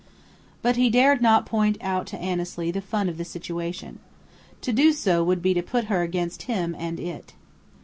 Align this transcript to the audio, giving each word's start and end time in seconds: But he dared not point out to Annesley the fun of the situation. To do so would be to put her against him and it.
But 0.63 0.77
he 0.77 0.89
dared 0.89 1.21
not 1.21 1.45
point 1.45 1.77
out 1.79 2.07
to 2.07 2.17
Annesley 2.17 2.71
the 2.71 2.81
fun 2.81 3.07
of 3.07 3.19
the 3.19 3.23
situation. 3.23 3.99
To 4.61 4.73
do 4.73 4.93
so 4.93 5.23
would 5.23 5.43
be 5.43 5.53
to 5.53 5.61
put 5.61 5.85
her 5.93 6.01
against 6.01 6.41
him 6.49 6.75
and 6.79 6.99
it. 6.99 7.33